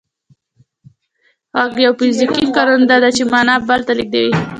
غږ 1.57 1.73
یو 1.85 1.93
فزیکي 1.99 2.43
ښکارنده 2.49 2.97
ده 3.03 3.09
چې 3.17 3.23
معنا 3.31 3.55
بل 3.67 3.79
ته 3.87 3.93
لېږدوي 3.97 4.31